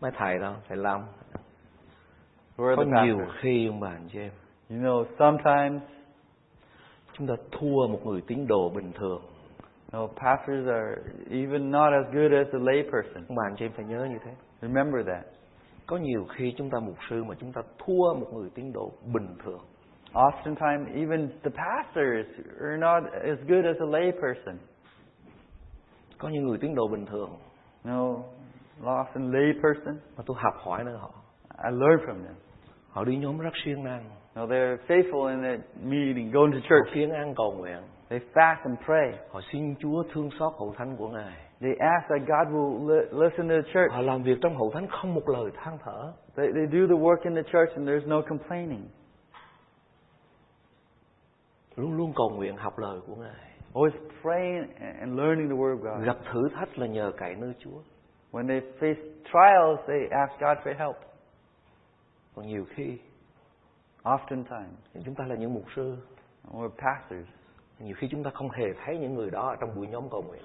[0.00, 0.78] Mấy thầy đâu, thầy
[2.66, 4.32] are Có the nhiều khi ông bà anh chị em,
[4.70, 5.82] You know, sometimes
[7.12, 9.22] chúng ta thua một người tín đồ bình thường.
[9.92, 13.24] know, pastors are even not as good as a lay person.
[13.28, 14.30] Ông bà anh chị em phải nhớ như thế.
[14.62, 15.24] Remember that.
[15.86, 18.92] Có nhiều khi chúng ta mục sư mà chúng ta thua một người tín đồ
[19.14, 19.60] bình thường.
[20.12, 22.26] Oftentimes, even the pastors
[22.60, 24.56] are not as good as a lay person.
[26.18, 27.30] Có những người tín đồ bình thường
[27.84, 28.22] know,
[28.82, 31.10] often lay person, mà tôi học hỏi nơi họ.
[31.64, 32.34] I learn from them.
[32.90, 36.66] Họ đi nhóm rất siêng năng, know, they're faithful in their meeting, going to họ
[36.68, 36.94] church.
[36.94, 39.12] siêng ăn cầu nguyện, They fast and pray.
[39.30, 41.36] họ xin Chúa thương xót hậu thánh của Ngài.
[41.64, 43.90] They ask that God will li- listen to the church.
[43.92, 46.12] Họ làm việc trong hậu thánh không một lời than thở.
[46.36, 48.88] They, they do the work in the church and there's no complaining.
[51.76, 53.50] Luôn luôn cầu nguyện học lời của Ngài.
[53.74, 56.06] Always praying and learning the Word of God.
[56.06, 57.78] Gặp thử thách là nhờ cậy nơi Chúa.
[58.32, 60.96] When they face trials, they ask God for help.
[62.34, 62.98] Còn nhiều khi
[64.02, 64.74] Oftentimes,
[65.04, 65.96] chúng ta là những mục sư
[66.52, 67.28] we're pastors.
[67.78, 70.22] nhiều khi chúng ta không hề thấy những người đó ở trong buổi nhóm cầu
[70.22, 70.42] nguyện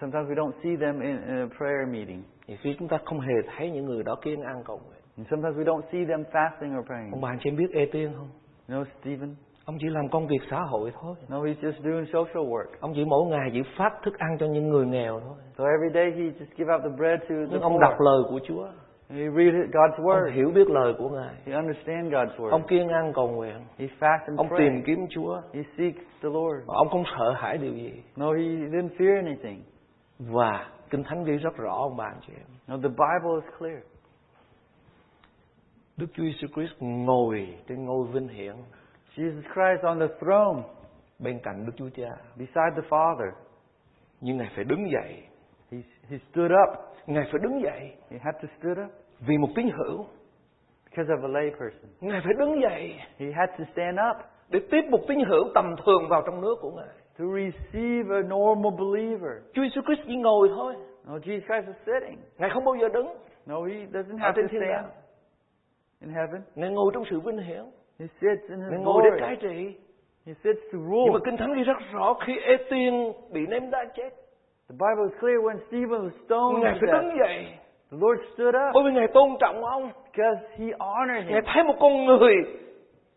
[0.00, 2.22] sometimes we don't see them in, a prayer meeting.
[2.46, 5.26] nhiều khi chúng ta không hề thấy những người đó kiên ăn cầu nguyện And
[5.30, 7.10] sometimes we don't see them fasting or praying.
[7.12, 8.28] ông bà anh chị biết ê tiên không
[8.68, 9.34] know Stephen?
[9.64, 12.66] ông chỉ làm công việc xã hội thôi No, he's just doing social work.
[12.80, 15.90] ông chỉ mỗi ngày chỉ phát thức ăn cho những người nghèo thôi So every
[15.94, 17.82] day he just give out the bread to the nhưng ông poor.
[17.82, 18.68] đọc lời của Chúa
[19.10, 20.32] he read it- God's ông word.
[20.32, 22.50] hiểu biết lời của Ngài He understands God's word.
[22.50, 24.84] ông kiên ăn cầu nguyện He fasts and ông tìm prays.
[24.86, 26.66] kiếm Chúa He seeks the Lord.
[26.66, 29.62] và ông không sợ hãi điều gì No, he didn't fear anything.
[30.18, 33.78] và kinh thánh ghi rất rõ ông anh chị em No, the Bible is clear.
[35.96, 38.54] Đức Chúa Giêsu Christ ngồi trên ngôi vinh hiển
[39.16, 40.62] Jesus Christ on the throne
[41.18, 43.30] bên cạnh Đức Chúa Cha beside the Father.
[44.20, 45.22] nhưng ngài phải đứng dậy
[45.72, 45.78] He,
[46.10, 46.87] he stood up.
[47.08, 48.90] Ngài phải đứng dậy He had to stood up
[49.20, 50.06] vì một tín hữu
[50.84, 51.90] because of a lay person.
[52.00, 54.16] ngài phải đứng dậy He had to stand up
[54.50, 58.22] để tiếp một tín hữu tầm thường vào trong nước của ngài to receive a
[58.22, 59.32] normal believer.
[59.52, 60.74] Chúa Giêsu Christ chỉ ngồi thôi
[61.06, 62.18] No, Jesus Christ is sitting.
[62.38, 63.06] ngài không bao giờ đứng
[63.46, 64.90] No, he doesn't have to stand đàng
[66.00, 66.42] in heaven.
[66.54, 67.64] ngài ngồi trong sự vinh hiển
[68.00, 69.76] He sits in ngài his ngồi để cai trị
[70.26, 71.12] He sits to nhưng rule.
[71.12, 74.10] mà kinh thánh ghi rất rõ khi ê tiên bị ném đá chết
[74.68, 77.46] The Bible is clear when Stephen was stoned ngài phải đứng dậy.
[77.90, 78.74] The Lord stood up.
[78.74, 79.90] Bởi vì ngài tôn trọng ông.
[80.04, 81.44] Because he honored ngài him.
[81.54, 82.34] thấy một con người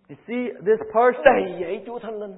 [0.09, 2.35] You see, this person đầy dẫy Chúa Thánh Linh.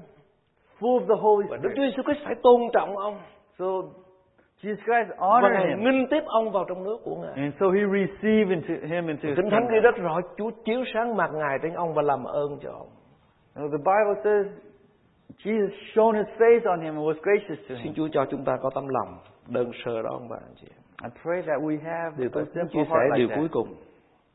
[0.80, 1.76] full of the Holy và Đức Spirit.
[1.76, 3.17] Chúa Giêsu Christ phải tôn trọng ông.
[3.60, 3.65] So
[4.62, 5.84] Jesus Christ và honored ngài him.
[5.84, 7.34] nghinh tiếp ông vào trong nước của ngài.
[7.36, 10.84] And so he received into him into his kinh thánh ghi rất rõ Chúa chiếu
[10.93, 12.88] sáng mặt ngài trên ông và làm ơn cho ông.
[13.56, 14.45] Now, the Bible says
[15.38, 17.93] Jesus shone his face on him and was gracious to xin him.
[17.93, 19.17] Chúa cho chúng ta có tấm lòng
[19.48, 20.67] đơn sơ đó ông bà anh chị
[21.04, 23.52] I pray that we have điều tôi muốn chia sẻ heart điều like cuối that.
[23.52, 23.67] cùng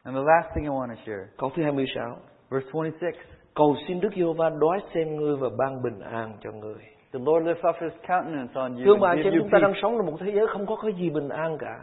[0.04, 2.16] And the last thing I want to share, câu thứ 26
[2.50, 3.10] verse 26.
[3.54, 6.74] cầu xin Đức Giê-hô-va đoái xem ngươi và ban bình an cho ngươi
[7.12, 9.96] The Lord lift up his countenance on you thưa bà chị chúng ta đang sống
[9.98, 11.80] trong một thế giới không có cái gì bình an cả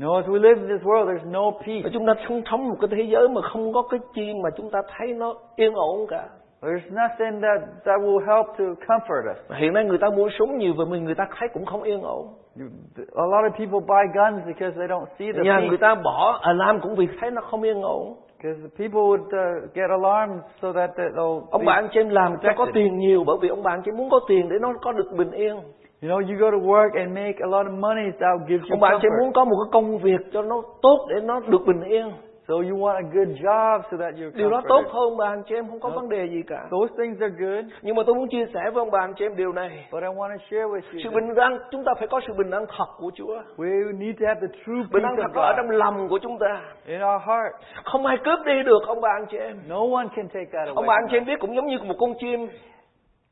[0.00, 1.80] No, as we live in this world, there's no peace.
[1.84, 4.50] và chúng ta sống sống một cái thế giới mà không có cái chi mà
[4.56, 6.28] chúng ta thấy nó yên ổn cả
[6.62, 9.58] There's nothing that, that will help to comfort us.
[9.60, 12.02] Hiện nay người ta mua súng nhiều và mình người ta thấy cũng không yên
[12.02, 12.70] ổn You-
[13.16, 16.38] A lot of people buy guns because they don't see the nhà người ta bỏ
[16.42, 20.72] alarm cũng vì thấy nó không yên ổn Because people would uh, get alarmed so
[20.72, 22.74] that they- they'll ông chị em làm cho có protected.
[22.74, 25.30] tiền nhiều bởi vì ông chị em muốn có tiền để nó có được bình
[25.30, 25.56] yên
[26.02, 28.62] You know, you go to work and make a lot of money, that will give
[28.70, 29.20] you ông em comfort.
[29.24, 32.12] muốn có một cái công việc cho nó tốt để nó được bình yên
[32.48, 35.42] So you want a good job so that you're điều đó tốt hơn bà anh
[35.48, 35.94] chị em không có No.
[35.96, 38.80] vấn đề gì cả Those things are good, nhưng mà tôi muốn chia sẻ với
[38.80, 41.00] ông bà anh chị em điều này but I want to share with you.
[41.04, 44.16] sự bình an chúng ta phải có sự bình an thật của Chúa We need
[44.20, 46.62] to have the true bình peace an of thật ở trong lòng của chúng ta
[46.86, 47.52] in our heart.
[47.84, 50.68] không ai cướp đi được ông bà anh chị em No one can take that
[50.68, 50.86] ông away.
[50.86, 52.48] bà anh chị em biết cũng giống như một con chim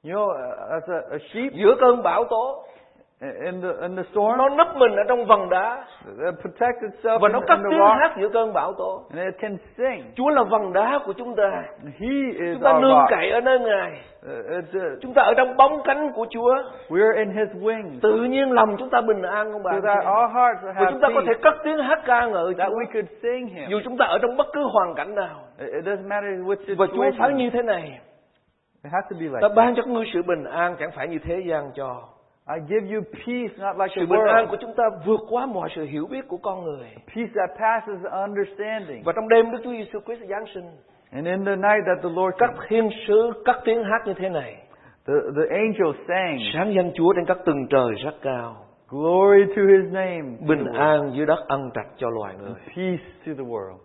[0.07, 0.29] You know,
[0.71, 2.65] as a, a sheep giữa cơn bão tố
[3.21, 5.85] in the in the storm, nó nấp mình ở trong vần đá.
[6.07, 9.03] It protects itself và nó cất tiếng hát giữa cơn bão tố.
[9.11, 10.13] And it can sing.
[10.15, 11.63] Chúa là vần đá của chúng ta.
[11.85, 14.01] He is chúng ta nương cậy ở nơi Ngài.
[14.27, 16.55] Uh, uh, chúng ta ở trong bóng cánh của Chúa.
[16.89, 20.31] We're in His wings, tự nhiên lòng chúng ta bình an không anh that our
[20.35, 22.85] hearts will và have chúng ta có thể cất tiếng hát ca ngợi that we
[22.93, 23.71] could sing Him.
[23.71, 25.41] dù chúng ta ở trong bất cứ hoàn cảnh nào.
[25.59, 27.37] It doesn't matter which và Chúa phán situation.
[27.37, 28.01] như thế này.
[28.85, 31.19] It has to be like ta ban cho ngươi sự bình an chẳng phải như
[31.25, 32.03] thế gian cho
[32.49, 34.51] I give you peace, not like sự the bình an world.
[34.51, 36.89] của chúng ta vượt quá mọi sự hiểu biết của con người.
[37.15, 39.03] Peace that passes understanding.
[39.05, 40.65] và trong đêm Đức Chúa Giêsu Christ giáng sinh.
[41.13, 44.29] And in the night that the Lord các thiên sứ cất tiếng hát như thế
[44.29, 44.57] này.
[45.07, 48.57] The, the angel sang, sáng danh Chúa trên các tầng trời rất cao.
[48.89, 52.55] Glory to His name, bình an dưới đất ân trạch cho loài người.
[52.77, 53.79] Peace to the world.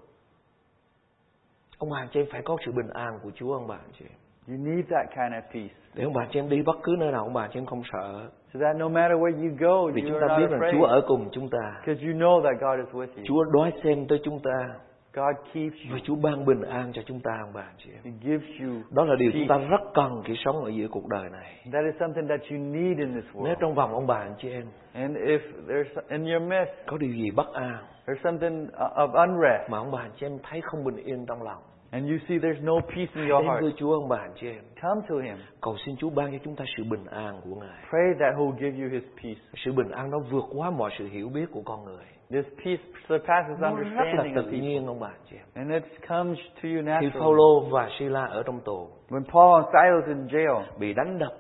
[1.78, 4.06] ông bà chị phải có sự bình an của Chúa ông bà chị
[4.50, 5.74] You need that kind of peace.
[5.96, 7.82] để ông bà chị em đi bất cứ nơi nào ông bà chị em không
[7.92, 10.86] sợ So that no matter where you go, vì you chúng ta biết rằng Chúa
[10.86, 13.24] ở cùng chúng ta Because you know that God is with you.
[13.28, 14.70] Chúa đoái xem tới chúng ta
[15.14, 15.94] God keeps you.
[15.94, 18.74] và Chúa ban bình an cho chúng ta ông bà chị em He gives you.
[18.92, 21.84] đó là điều chúng ta rất cần khi sống ở giữa cuộc đời này That
[21.86, 23.56] is something that you need in this nếu world.
[23.60, 27.12] trong vòng ông bà anh chị em And if there's in your midst, có điều
[27.14, 30.62] gì bất an there's something uh, of unrest, mà ông bà anh chị em thấy
[30.62, 33.62] không bình yên trong lòng and you see there's no peace in your đến heart,
[33.62, 35.38] với Chúa ông bà anh chị em come to Him.
[35.62, 38.44] cầu xin Chúa ban cho chúng ta sự bình an của Ngài Pray that He
[38.44, 39.40] will give you His peace.
[39.66, 42.84] sự bình an nó vượt quá mọi sự hiểu biết của con người This peace
[43.10, 46.38] surpasses nó rất là understanding tự nhiên ông bà anh chị em And it comes
[46.40, 47.20] to you khi naturally.
[47.20, 51.34] Phaolô và Sila ở trong tù When Paul and Silas in jail, bị đánh đập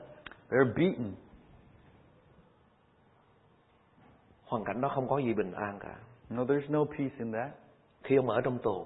[0.49, 1.11] they're beaten.
[4.47, 5.95] hoàn cảnh đó không có gì bình an cả
[6.29, 7.49] No, there's no peace in that.
[8.03, 8.85] khi ông ở trong tù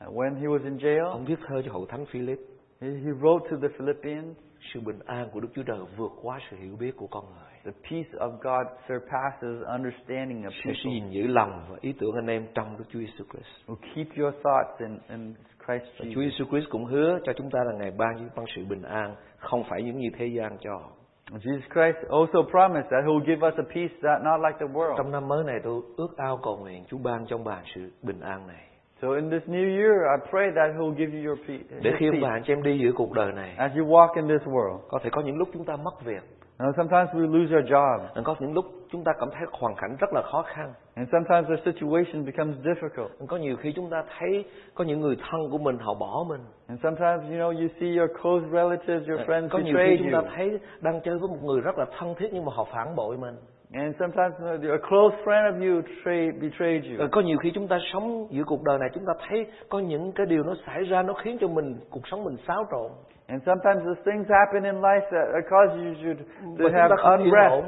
[0.00, 2.38] When he was in jail, ông viết thơ cho hậu thánh Philip
[2.80, 4.36] he wrote to the Philippians,
[4.74, 7.54] sự bình an của Đức Chúa Trời vượt quá sự hiểu biết của con người.
[7.64, 10.90] the peace of God surpasses understanding of people.
[10.92, 13.68] gìn giữ lòng và ý tưởng anh em trong Đức Chúa Giêsu Christ.
[13.68, 15.34] Will keep your thoughts in, in
[15.66, 16.48] Christ Và Chúa Jesus.
[16.50, 19.64] Christ cũng hứa cho chúng ta là Ngài ban cho bằng sự bình an, không
[19.68, 20.80] phải những gì thế gian cho.
[21.30, 24.66] Jesus Christ also promised that He will give us a peace that not like the
[24.66, 24.96] world.
[24.96, 28.20] Trong năm mới này tôi ước ao cầu nguyện Chúa ban trong bạn sự bình
[28.20, 28.73] an này.
[29.04, 31.64] So in this new year, I pray that He will give you your peace.
[31.82, 34.14] Để khi ông bà anh chị em đi giữa cuộc đời này, as you walk
[34.14, 34.78] in this world.
[34.88, 36.22] có thể có những lúc chúng ta mất việc,
[36.58, 39.96] Now, sometimes we lose our jobs, có những lúc chúng ta cảm thấy hoàn cảnh
[40.00, 43.08] rất là khó khăn, and sometimes our situation becomes difficult.
[43.28, 46.40] có nhiều khi chúng ta thấy có những người thân của mình họ bỏ mình,
[46.68, 49.96] And sometimes, you know, you see your close relatives, your friends có nhiều khi betray
[49.98, 50.22] chúng you.
[50.22, 52.96] ta thấy đang chơi với một người rất là thân thiết nhưng mà họ phản
[52.96, 53.34] bội mình.
[53.74, 56.96] And sometimes uh, a close friend of you betray, betrayed you.
[56.98, 59.78] Rồi có nhiều khi chúng ta sống giữa cuộc đời này chúng ta thấy có
[59.78, 62.90] những cái điều nó xảy ra nó khiến cho mình cuộc sống mình xáo trộn.
[63.26, 66.24] And sometimes there's things happen in life that cause you to,
[66.58, 67.64] to have unrest.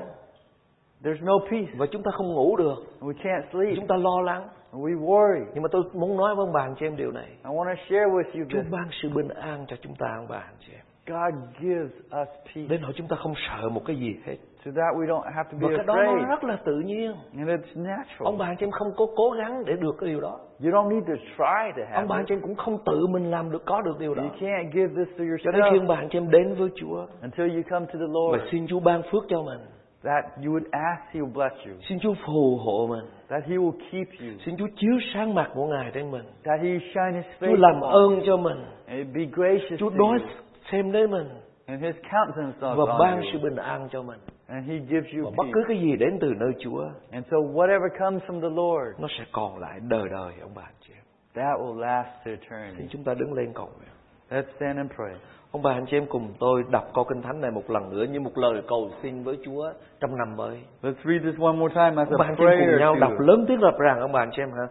[1.04, 1.72] There's no peace.
[1.76, 3.76] và chúng ta không ngủ được, We can't sleep.
[3.76, 4.48] chúng ta lo lắng.
[4.72, 5.44] We worry.
[5.54, 7.28] Nhưng mà tôi muốn nói với ông bà anh chị em điều này.
[7.28, 10.26] I want to share with you Chúa ban sự bình an cho chúng ta ông
[10.28, 10.84] bà anh chị em.
[11.06, 14.36] God gives us peace Đến nỗi chúng ta không sợ một cái gì hết.
[14.66, 16.28] So that we don't have to Và be cái đó nó afraid.
[16.28, 17.12] rất là tự nhiên.
[17.38, 18.24] And it's natural.
[18.24, 20.38] Ông bà anh chị em không có cố gắng để được cái điều đó.
[20.64, 22.28] You don't need to try to Ông have bà anh it.
[22.28, 24.22] chị em cũng không tự mình làm được có được điều đó.
[24.22, 26.54] You can't give this to Cho đến khi ông yourself bà anh chị em đến
[26.58, 28.42] với Chúa until you come to the và Lord.
[28.52, 29.58] xin Chúa ban phước cho mình.
[30.04, 31.72] That you would ask, He will bless you.
[31.88, 33.04] Xin Chúa phù hộ mình.
[33.28, 34.28] That He will keep you.
[34.46, 36.22] Xin Chúa chiếu sáng mặt của Ngài trên mình.
[36.44, 38.58] That He shine His Chúa face làm upon ơn cho mình.
[38.86, 40.26] and be gracious Chúa to đối you.
[40.72, 41.28] xem đến mình
[41.66, 43.22] And His countenance và upon ban you.
[43.32, 44.18] sự bình an cho mình.
[44.48, 47.36] And He gives you Và bất cứ cái gì đến từ nơi Chúa And so
[47.36, 50.92] whatever comes from the Lord, nó sẽ còn lại đời đời ông bà anh chị
[50.96, 51.02] em.
[51.34, 52.86] that will last to Xin eternity.
[52.90, 53.88] chúng ta đứng lên cầu nguyện.
[54.30, 55.14] Let's stand and pray.
[55.52, 58.04] Ông bà anh chị em cùng tôi đọc câu kinh thánh này một lần nữa
[58.12, 60.60] như một lời cầu xin với Chúa trong năm mới.
[60.82, 62.94] Let's read this one more time as Ông bà a anh chị em cùng nhau
[62.94, 63.26] to đọc you.
[63.26, 64.66] lớn tiếng rập ràng ông bà anh chị em ha.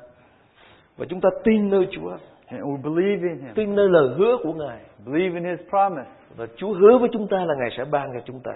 [0.98, 2.12] Và chúng ta tin nơi Chúa,
[2.48, 3.54] And we believe in Him.
[3.56, 4.80] tin nơi lời hứa của Ngài.
[5.06, 6.10] Believe in His promise.
[6.38, 8.54] Và Chúa hứa với chúng ta là Ngài sẽ ban cho chúng ta.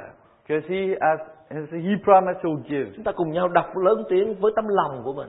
[0.49, 2.91] Because He, as, as He promised, He'll give.
[2.95, 5.27] Chúng ta cùng nhau đọc lớn tiếng với tấm lòng của mình.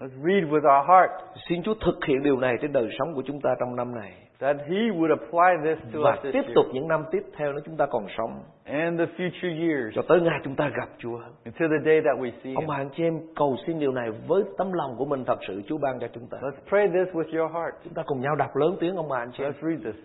[0.00, 1.10] Let's read with our heart
[1.48, 4.12] Xin Chúa thực hiện điều này trên đời sống của chúng ta trong năm này.
[4.40, 7.22] that He would apply this to Và us this tiếp year tục những năm tiếp
[7.36, 8.30] theo nếu chúng ta còn sống.
[8.64, 11.18] and the future years Cho tới ngày chúng ta gặp Chúa.
[11.44, 14.10] until the day that we see Ông bà anh chị em cầu xin điều này
[14.26, 16.38] với tấm lòng của mình thật sự Chúa ban cho chúng ta.
[16.42, 17.74] Let's pray this with your heart.
[17.84, 20.04] Chúng ta cùng nhau đọc lớn tiếng ông bà anh chị em Let's read this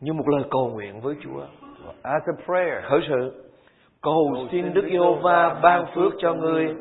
[0.00, 1.40] như một lời cầu nguyện với Chúa.
[2.02, 2.84] as a prayer.
[2.84, 3.44] Khởi sự
[4.02, 6.74] cầu xin Đức yêu va ban phước cho ngươi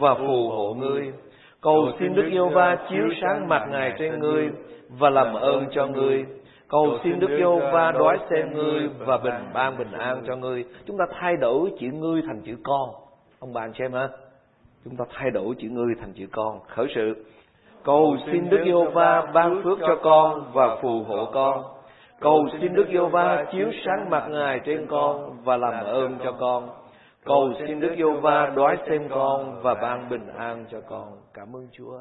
[0.00, 1.12] và phù hộ ngươi.
[1.60, 4.50] Cầu xin Đức yêu va chiếu sáng mặt Ngài trên ngươi
[4.88, 6.24] và làm ơn cho ngươi.
[6.68, 10.64] Cầu xin Đức yêu va đoái xem ngươi và bình ban bình an cho ngươi.
[10.86, 12.90] Chúng ta thay đổi chữ ngươi thành chữ con.
[13.40, 14.08] Ông bà anh chị em ha.
[14.84, 16.60] Chúng ta thay đổi chữ ngươi thành chữ con.
[16.66, 17.24] Khởi sự
[17.84, 21.75] cầu xin Đức yêu va ban phước cho con và phù hộ con.
[22.20, 26.32] Cầu xin Đức Giê Va chiếu sáng mặt Ngài trên con và làm ơn cho
[26.32, 26.68] con.
[27.24, 31.18] Cầu xin Đức Giê Va đoái xem con và ban bình an cho con.
[31.34, 31.98] Cảm ơn Chúa.